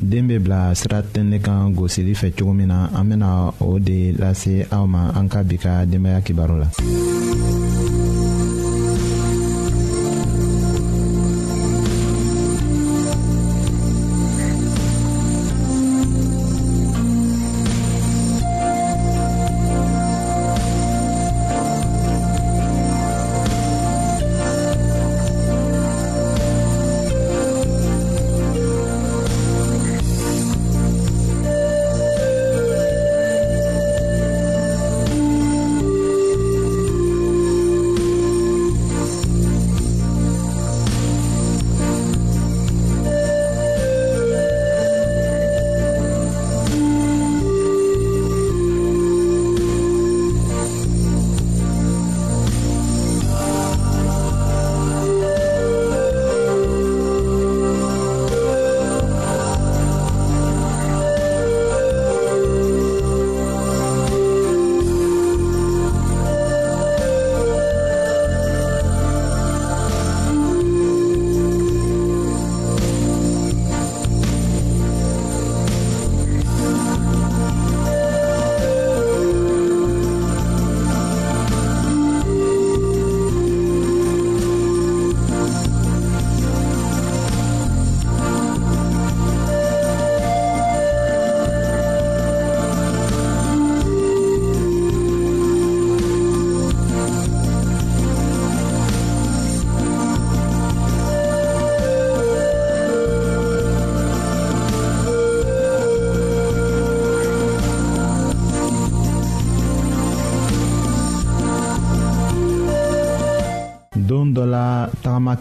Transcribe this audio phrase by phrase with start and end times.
[0.00, 4.78] Denmbe bla stratten lekan go se difè chomina amena o de lase a
[5.20, 6.70] anka bika de mai kibarola.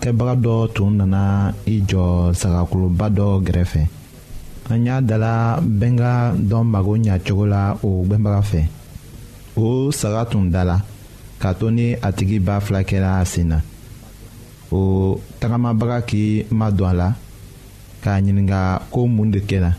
[0.08, 1.24] kɛbaga dɔ tun nana
[1.74, 3.82] i jɔ sagakoloba dɔ gɛrɛfɛ
[4.72, 6.12] an y'a dala bɛnga
[6.50, 8.62] dɔn mago ɲa cogo la o gwɛnbaga fɛ
[9.60, 10.78] o saga tun dala
[11.42, 13.60] k'a to ni a tigi ba fila kɛra a sen na
[14.72, 17.14] o tagamabaga k'i ma don a la
[18.02, 19.72] k'a ɲininga ko mun de kɛra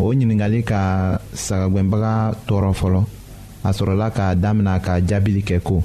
[0.00, 2.12] o ɲiningali ka sagagwɛnbaga
[2.48, 3.00] tɔɔrɔ fɔlɔ
[3.66, 5.84] a sɔrɔla k'a damina ka jaabili kɛ ko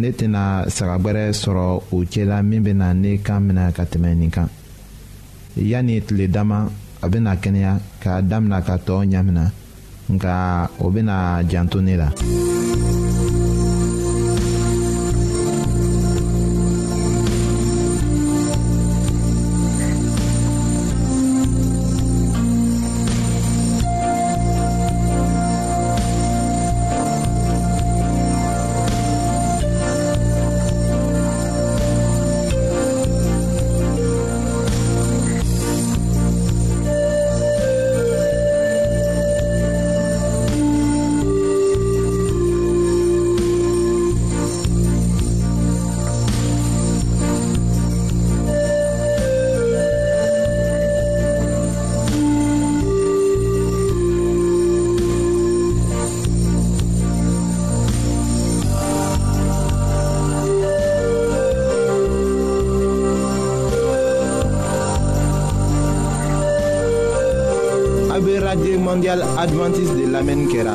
[0.00, 4.48] ne tɛna sagagwɛrɛ sɔrɔ o cɛla min bɛna ne kan minɛ ka tɛmɛ nin kan
[5.56, 6.68] yanni tile dama
[7.02, 9.52] a bɛna kɛnɛya k'a damina ka tɔɔ ɲamina
[10.08, 12.08] nka o bɛna janto ne la.
[68.56, 70.74] des Mondial adventiste de l'Amen Kera.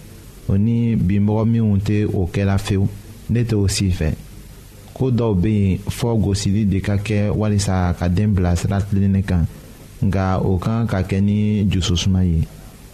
[0.51, 2.87] o ni binbɔgɔ minw tɛ o kɛla fewu
[3.31, 4.11] ne tɛ si fɛ
[4.93, 9.23] ko dɔw bɛ yen fɔ gosili de ka kɛ walisa ka den bila sira tilenni
[9.23, 9.45] kan
[10.03, 12.43] nka o kan ka kɛ ni jususuma ye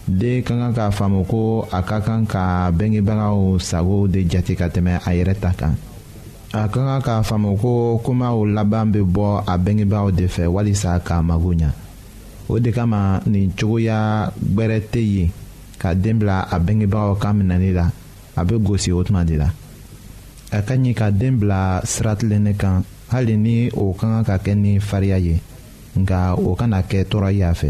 [0.08, 4.70] den ka kan k'a faamu ko a ka kan ka bangebagaw sago de jate ka
[4.70, 5.74] tɛmɛ a yɛrɛ ta kan
[6.54, 11.00] a ka kan k'a faamu ko komaw laban bɛ bɔ a bangebagaw de fɛ walisa
[11.02, 11.72] k'a mago ɲa
[12.50, 15.32] o de kama nin cogoya gbɛrɛ tɛ yen
[15.78, 17.86] ka den bila a bengebagaw kan minɛli la
[18.36, 19.50] a bɛ gosi o tuma de la
[20.58, 24.54] a ka ɲi ka den bila siratilennen kan hali ni o ka kan ka kɛ
[24.58, 25.36] ni fariya ye
[26.00, 26.18] nka
[26.48, 27.70] o kana kɛ tɔɔrɔ ye a fɛ.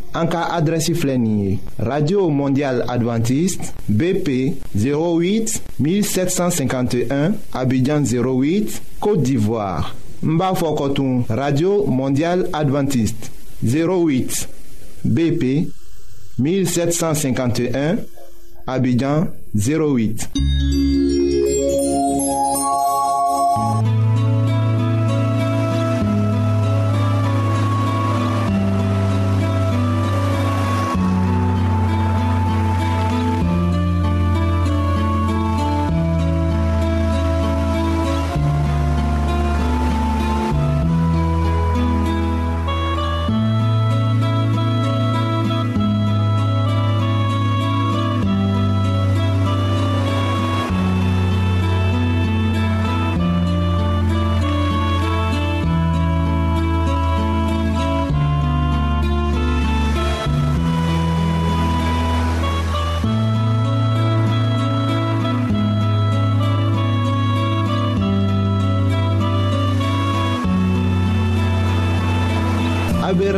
[0.13, 0.93] En cas adresi
[1.79, 13.31] radio mondial adventiste bp 08 1751 abidjan 08 côte d'ivoire Mba Fokotun, radio mondial adventiste
[13.63, 14.49] 08
[15.05, 15.67] bp
[16.39, 17.95] 1751
[18.67, 20.27] abidjan 08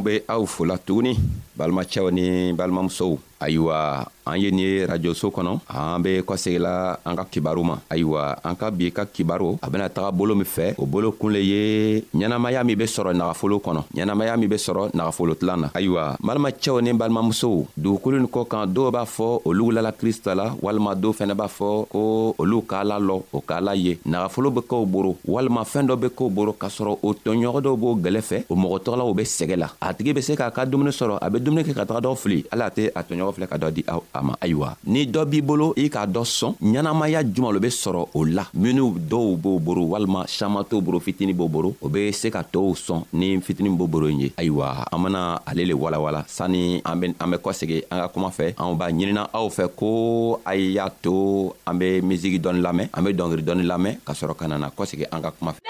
[0.00, 1.12] anw be aw fola tuguni
[1.58, 2.24] balimacɛw ni
[2.58, 7.76] balimamusow ayiwa an ye nin ye rajoso kɔnɔ an be kɔsegila an ka kibaru ma
[7.90, 11.32] ayiwa an ka bi ka kibaru a bena taga bolo min fɛ o bolo kun
[11.32, 15.68] le ye ɲɛnamaya min be sɔrɔ nagafolo kɔnɔ ɲɛnamaya min be sɔrɔ nagafolo tilan na
[15.72, 20.50] ayiwa balimacɛw ni balimamusow dugukolo nin kɔ kan dɔw b'a fɔ olu lala krista la
[20.60, 24.52] walima dɔw fɛnɛ b'a fɔ ko olu k'a la lɔ o k'a la ye nagafolo
[24.54, 27.96] be k'w boro walima fɛɛn dɔ be k'w boro k'a sɔrɔ o tɔɲɔgɔn dɔw b'o
[28.00, 30.92] gwɛlɛ fɛ o mɔgɔ tɔgɔlaw be sɛgɛ la a tigi be se k'a ka dumuni
[30.92, 33.30] sɔrɔ a be dumuni kɛ ka taga dɔ fili hali a tɛ a tɔɲɔgɔn tɔgɔ
[33.34, 36.54] filɛ ka dɔ di a ma ayiwa ni dɔ b'i bolo i k'a dɔ sɔn
[36.62, 40.98] ɲɛnamaya juman lo be sɔrɔ o la minw dɔw b'o boro walima saman t'o boro
[41.00, 44.84] fitini b'o boro o be se ka tɔɔw sɔn ni fitini b'o boro ye ayiwa
[44.92, 48.90] an bena ale le walawala sanni an be kɔsegi an ka kuma fɛ anw b'a
[48.90, 53.42] ɲinina aw fɛ ko a y'a to an be misigi dɔɔni lamɛn an be dɔngeri
[53.44, 55.60] dɔɔni lamɛn ka sɔrɔ ka nana kɔsegi an ka kuma fɛ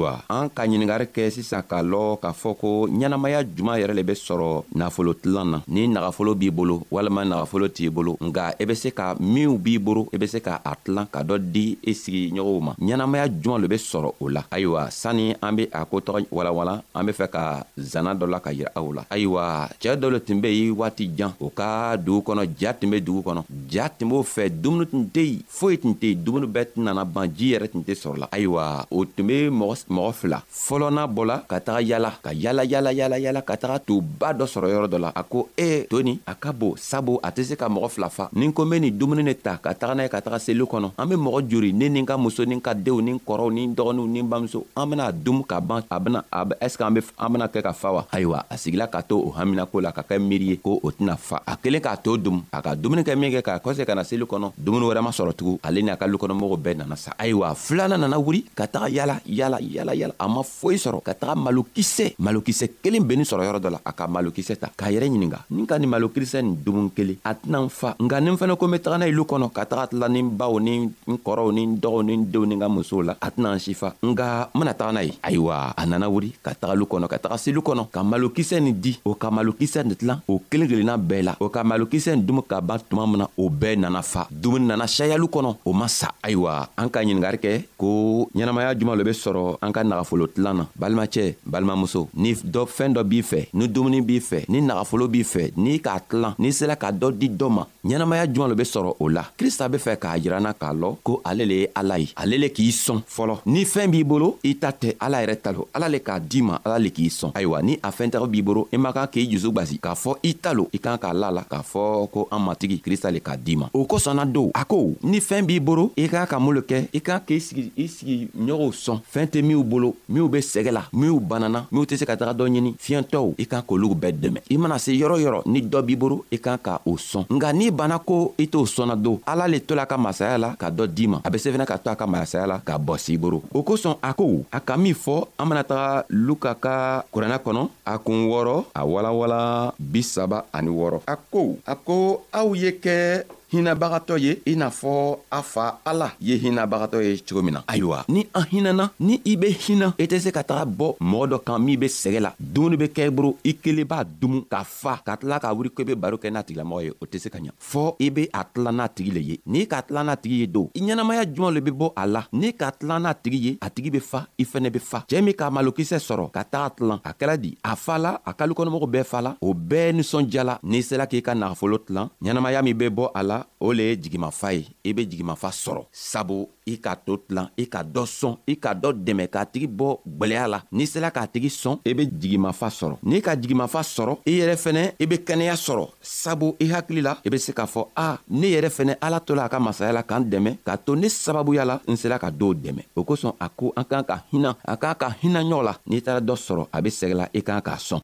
[0.00, 0.24] gloire.
[0.30, 4.12] an ka ɲiningari kɛ sisan k'a lɔn k'a fɔ ko ɲɛnamaya juman yɛrɛ le be
[4.12, 8.74] sɔrɔ nafolotilan na ni nagafolo b'i bolo walima nagafolo t'i bolo nga i e be
[8.74, 11.76] se ka minw b'i boro i e be se ka a tilan ka dɔ di
[11.84, 15.64] i e sigiɲɔgɔnw ma ɲɛnamaya juman lo be sɔrɔ o la ayiwa sanni an be
[15.72, 19.68] a kotɔgɔ walawala an be fɛ ka zanna dɔ la ka yira aw la ayiwa
[19.80, 23.00] cɛɛ dɔ lo tun be yen waati jan o ka dugu kɔnɔ ja tun be
[23.00, 26.46] dugu kɔnɔ ja tun b'o fɛ dumuni tun tɛ yen foyi tun tɛ yen dumuni
[26.46, 30.14] bɛɛ tun nana ban ji yɛrɛ tun tɛ sɔrɔ la ayiwa o tun be mɔgɔ
[30.20, 33.82] fila bila fɔlɔ n'a bɔla ka taga yala ka yala yala yala yala ka taga
[33.82, 36.74] tuba dɔ sɔrɔ yɔrɔ dɔ la a ko e eh, to nin a ka bon
[36.78, 39.22] sabu a tɛ se ka mɔgɔ fila fa ni n ko n be nin dumuni
[39.26, 41.88] ne ta ka taga n'a ye ka taga seli kɔnɔ an be mɔgɔ jori ne
[41.88, 44.22] ni n ka muso ni n ka denw ni n kɔrɔw ni n dɔgɔniw ni
[44.22, 47.32] n bamuso an bena dum ka ban a bena a be ɛseke an be an
[47.32, 50.18] bena kɛ ka fa wa ayiwa a sigila ka to o haminako la ka kɛ
[50.22, 53.16] miiri ye ko o tɛna fa a kelen k'a to dum a ka dumuni kɛ
[53.18, 55.90] min kɛ k'a kɔse ka na seli kɔnɔ dumuni wɛrɛ ma sɔrɔ tugun ale ni
[55.90, 59.92] a ka lukɔnɔmɔgɔw bɛɛ nana sa ayiwa filanan nana wuri ka taga yala yala yala
[59.96, 63.70] yala la a ma foyi sɔrɔ ka taga malokisɛ malokisɛ kelen bennin sɔrɔ yɔrɔ dɔ
[63.70, 67.16] la a ka malokisɛ ta k'a yɛrɛ ɲininga nin ka nin malokisɛ nin dumun kelen
[67.24, 69.46] a tɛna n fa nka nin fɛnɛ ko n be taga n'a ye lu kɔnɔ
[69.52, 72.44] ka taga tila ni n baw ni n kɔrɔw ni n dɔgɔw ni n denw
[72.46, 75.02] ni n ka musow la a tɛna n si fa nka n bena taga n'a
[75.04, 78.02] ye ayiwa a nana wuri ka taga lu kɔnɔ ka taga se lu kɔnɔ ka
[78.02, 81.62] malokisɛ nin di o ka malokisɛ nin tilan o kelen kelenna bɛɛ la o ka
[81.62, 85.26] malokisɛ nin dumu ka ban tuma min na o bɛɛ nana fa dumuni nana sayalu
[85.28, 89.58] kɔnɔ o ma sa ayiwa an ka ɲiningari kɛ ko ɲɛnamaya juman lo be sɔrɔ
[89.62, 94.00] an ka naga nagafolo tilanan balimacɛ balimamuso ni dɔ fɛɛn dɔ b'i fɛ ni dumuni
[94.00, 97.50] b'i fɛ ni nagafolo b'i fɛ n'i k'a tilan n'i sela ka dɔ di dɔ
[97.50, 100.96] ma ɲɛnamaya juman lo be sɔrɔ o la krista be fɛ k'a yiranna k'a lɔn
[101.02, 104.38] ko ale le ye ala ye ale le k'i sɔn fɔlɔ ni fɛɛn b'i bolo
[104.44, 107.08] i ta tɛ ala yɛrɛ ta lo ala le k'a di ma ala le k'i
[107.10, 110.16] sɔn ayiwa ni a fɛntɛgɛ b'i bolo i man kan k'i jusu gwasi k'a fɔ
[110.24, 113.20] i ta lo i kan k'a la la k'a fɔ ko an matigi krista le
[113.20, 116.38] k'a di ma o kosɔnna don a ko ni fɛɛn b'i bolo i k'a ka
[116.38, 119.94] mun lo kɛ i kan k'i sigi i sigiɲɔgɔnw sɔn fɛɛn tɛ minw bolo bolo
[120.08, 123.44] minw be sɛgɛ la minw banana minw tɛ se ka taga dɔ ɲini fiɲɛtɔw i
[123.46, 126.58] kan k'olu bɛɛ dɛmɛ i mana se yɔrɔ yɔrɔ ni dɔ b'i boro i kan
[126.62, 129.86] ka o sɔn nga n'i banna ko i t'o sɔnna don ala le to la
[129.86, 132.06] ka masaya la ka dɔ d'i ma a be se fɛnɛ ka to a ka
[132.06, 135.46] masaya la ka bɔ s'i boro o kosɔn a ko a ka min fɔ an
[135.48, 141.16] mana taga luka ka kuranna kɔnɔ a kun wɔɔrɔ a walawala bisaba ani wɔɔrɔ a
[141.16, 144.92] ko a ko aw ye kɛ hinabagatɔ ye i n'a fɔ
[145.30, 149.34] a fa ala ye hinabagatɔ ye cogo min na ayiwa ni an hinana ni i
[149.36, 152.30] be hina i tɛ se ka taga bɔ mɔgɔ dɔ kan min be sɛgɛ la
[152.38, 155.68] dumuni be kɛ i bolo i kelen b'a dumu ka fa ka tila ka wuri
[155.70, 158.08] ko i be baro kɛ n'a tigilamɔgɔ ye o tɛ se ka ɲa fɔɔ i
[158.10, 160.80] be a tila n'a tigi le ye n'i k'a tila n'a tigi ye don i
[160.80, 163.90] ɲɛnamaya juman le be bɔ a la n'i k'a tila n'a tigi ye a tigi
[163.90, 167.12] be fa i fɛnɛ be fa cɛɛ min k'a malokisɛ sɔrɔ ka taga tilan a
[167.12, 171.06] kɛra di a fa la a kalikɔnɔmɔgɔw bɛɛ fa la o bɛɛ ninsɔnjala n'i sela
[171.06, 174.52] k'i ka nagafolo tilan ɲɛnamaya min be bɔ a la la o le ye jigimafa
[174.54, 178.54] ye i be jigimafa sɔrɔ sabu i ka to tilan i ka dɔ sɔn i
[178.62, 182.06] ka dɔ dɛmɛ k'a tigi bɔ gwɛlɛya la n'i sela k'a tigi sɔn i be
[182.06, 186.68] jigimafa sɔrɔ n'i ka jigimafa sɔrɔ i yɛrɛ fɛnɛ i be kɛnɛya sɔrɔ sabu i
[186.70, 189.48] hakili la i be se k'a fɔ a ne yɛrɛ fɛnɛ ala to la a
[189.48, 192.84] ka masaya la k'an dɛmɛ k'a to ne sababuya la n sela ka dɔw dɛmɛ
[192.96, 196.00] o kosɔn a ko an k'an ka hina a k'an ka hina ɲɔgɔn la n'i
[196.02, 198.00] taara dɔ sɔrɔ a be sɛgɛla i k'an k'a sɔn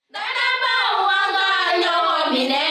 [2.33, 2.66] minɛ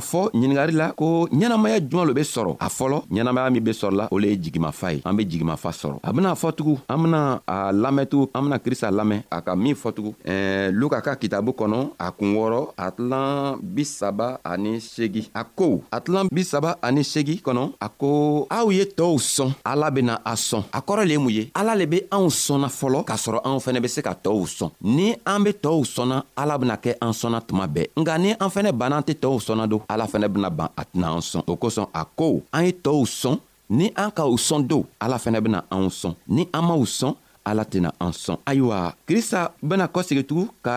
[0.00, 4.08] fɔ ɲiningari la ko ɲɛnamaya juman lo be sɔrɔ a fɔlɔ ɲɛnamaya min be sɔrɔla
[4.10, 7.40] o le ye jigimafa ye an be jigimafa sɔrɔ a ben'a fɔ tugun an bena
[7.46, 11.52] a lamɛntugun an bena krista lamɛn a ka min fɔ tugun eh, luka ka kitabu
[11.54, 17.02] kɔnɔ a kun wɔrɔ a tilan bisaba ani segi a ko a tilan bisaba ani
[17.02, 21.12] segi kɔnɔ a ko aw ye tɔɔw sɔn ala bena a sɔn a kɔrɔ le
[21.12, 24.00] ye mun ye ala le be anw sɔnna fɔlɔ k'a sɔrɔ anw fɛnɛ be se
[24.02, 27.88] ka tɔɔw sɔn ni an be tɔɔw sɔnna ala bena kɛ an sɔnna tuma bɛɛ
[27.98, 30.82] nga ni an fɛnɛ banna an tɛ tɔɔw sɔnna don ala fɛnɛ bena ban a
[30.86, 33.36] tɛna an sɔn o kosɔn a ko an ye tɔɔw sɔn
[33.70, 37.14] ni an ka o sɔn do ala fɛnɛ bena anw sɔn ni an m'w sɔn
[37.44, 40.76] ala tɛna an sɔn ayiwa krista bena kɔsegitugu ka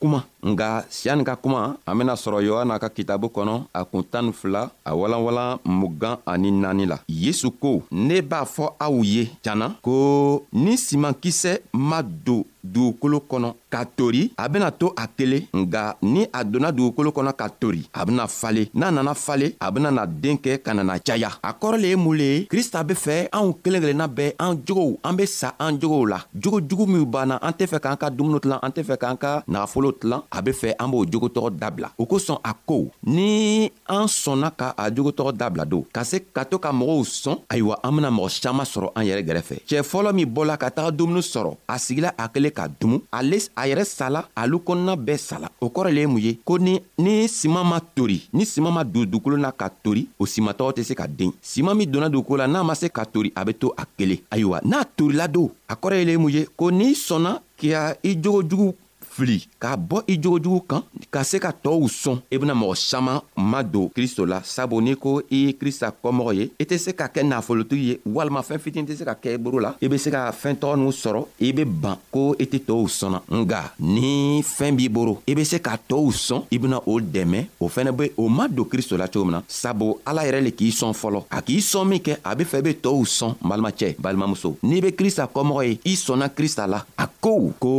[0.00, 4.26] kuma nga siyani ka kuma an bena sɔrɔ yohana ka kitabu kɔnɔ a kun tan
[4.26, 9.30] ni fila a walanwalan mugan ani naani la yesu ko ne b'a fɔ aw ye
[9.44, 15.46] janna ko ni simankisɛ ma don dugukolo kɔnɔ ka tori a bena to a kelen
[15.54, 19.70] nga ni a donna dugukolo kɔnɔ ka tori a bena fale n'a nana fale a
[19.70, 22.82] bena na den kɛ ka nana caya a kɔrɔ le ye mun le ye krista
[22.86, 26.60] be fɛ anw kelen kelenna bɛɛ an jogow an be sa an jogow la jogo
[26.60, 29.42] jugu minw banna an tɛ fɛ k'an ka dumuni tilan an tɛ fɛ k'an ka
[29.48, 34.06] nagafolow tilan a be fɛ an b'o jogotɔgɔ dabila o kosɔn a ko ni an
[34.06, 37.94] sɔnna ka a jogotɔgɔ dabila don ka se ka to ka mɔgɔw sɔn ayiwa an
[37.96, 41.56] bena mɔgɔ caaman sɔrɔ an yɛrɛ gɛrɛfɛ cɛɛ fɔlɔ min bɔla ka taga dumuni sɔrɔ
[41.68, 45.68] a sigila a kelen ka dumu ale a yɛrɛ sala alu kɔnɔna bɛɛ sala o
[45.68, 49.04] kɔrɔ le ye mun ye ko ni ni siman ma tori ni siman ma don
[49.06, 52.48] dugukolo na ka tori o simatɔgɔ tɛ se ka den siman min donna dugukolo la
[52.48, 55.74] n'a ma se ka tori a be to a kelen ayiwa n'a torila don a
[55.74, 58.74] kɔrɔ ye le ye mun ye ko n'i sɔnna k'i i jogojugu
[59.10, 62.74] fili k'a bɔ i jogojugu kan ka se ka tɔɔw sɔn i e bena mɔgɔ
[62.76, 66.92] saman madon kristo la sabu n'i ko i ye krista kɔmɔgɔ ye i tɛ se
[66.92, 69.88] ka kɛ nafolotigi ye walima fɛɛn fitini tɛ se ka kɛ i boro la i
[69.88, 73.20] be se ka fɛɛn tɔgɔ n'u sɔrɔ i be ban ko i tɛ tɔɔw sɔnna
[73.42, 77.44] nga ni fɛɛn b'i boro i be se ka tɔɔw sɔn i bena o dɛmɛ
[77.60, 80.50] o fɛnɛ be o ma don kristo la cogo min na sabu ala yɛrɛ le
[80.52, 83.34] k'i sɔn fɔlɔ a k'i sɔn min kɛ a be fɛ i be tɔɔw sɔn
[83.42, 87.74] balimacɛ balimamuso n'i be krista kɔmɔgɔ ye i sɔnna krista la a kow ko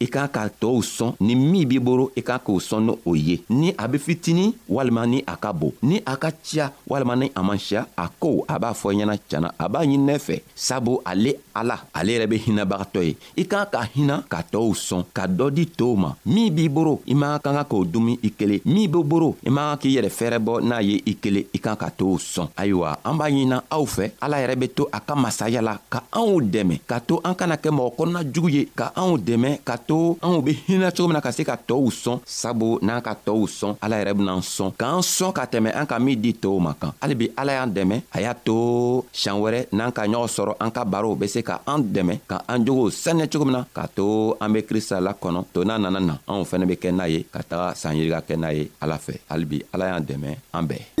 [0.00, 2.80] i e k'a ka tɔɔw sɔn ni min b'i boro i e k'a k'o sɔn
[2.88, 6.30] ni o ye ni a be fitini walima ni a ka bon ni a ka
[6.42, 9.84] ciya walima ni a man siya a kow a b'a fɔ ɲɛna cana a b'a
[9.84, 14.40] ɲininɛ fɛ sabu ale ala ale yɛrɛ be hinabagatɔ ye i k'a ka hina ka
[14.50, 17.84] tɔɔw sɔn ka dɔ di tow ma min b'i boro i man ka kan k'o
[17.84, 21.02] dumi i kelen min be boro i man kan k'i yɛrɛ fɛɛrɛ bɔ n'a ye
[21.06, 24.56] i kelen i kan ka t'o sɔn ayiwa an b'a ɲinina aw fɛ ala yɛrɛ
[24.58, 27.92] be to a ka masaya la ka anw dɛmɛ ka to an kana kɛ mɔgɔ
[28.00, 31.32] kɔnɔna jugu ye ka anw dɛmɛ ka to anw be hinɛ cogo min na ka
[31.34, 35.32] se ka tɔɔw sɔn sabu n'an ka tɔɔw sɔn ala yɛrɛ ben'an sɔn k'an sɔn
[35.34, 38.34] ka tɛmɛ an ka min di tɔɔw ma kan halibi ala y'an dɛmɛ a y'a
[38.34, 42.14] to siɲan wɛrɛ n'an ka ɲɔgɔn sɔrɔ an ka barow be se ka an dɛmɛ
[42.26, 45.78] ka an jogow saniya cogo min na k'a to an be krista lakɔnɔ to n'a
[45.80, 48.96] nana na anw fɛnɛ be kɛ n'a ye ka taga sanyirika kɛ n'a ye ala
[48.98, 51.00] fɛ halibi ala y'an dɛmɛ an bɛɛ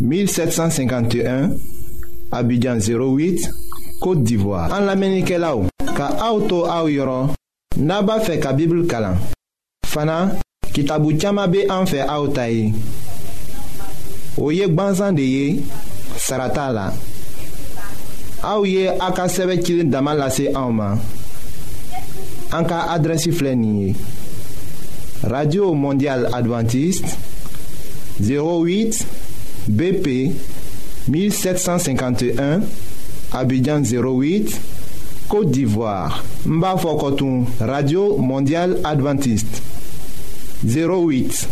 [0.00, 1.50] 1751
[2.30, 3.50] Abidjan 08
[4.00, 7.32] Kote d'Ivoire An la menike la ou Ka aoutou aou yoron
[7.80, 9.16] Naba fe ka bibl kalan
[9.88, 10.36] Fana
[10.74, 12.72] kitabu tiyama be an fe aoutaye
[14.36, 15.62] O yek banzan de ye
[16.20, 16.90] Sarata la
[18.44, 20.90] Aouye ye a ka sɛbɛ cilen dama lase an ma
[22.54, 23.94] an ka adrɛsi filɛ nin ye
[25.24, 27.16] radio mondial adventiste
[28.22, 29.02] 08
[29.68, 30.30] BP
[31.08, 32.60] 1751
[33.32, 34.60] Abidjan 08
[35.28, 39.60] Côte d'Ivoire Mbafo Koton Radio Mondiale Adventiste
[40.64, 41.48] 08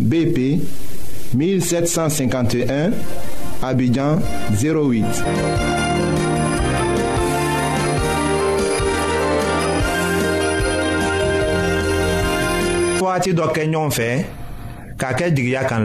[0.00, 0.62] BP
[1.34, 2.90] 1751
[3.62, 4.18] Abidjan
[4.54, 5.04] 08
[13.34, 13.88] do Kenyon
[14.96, 15.84] kan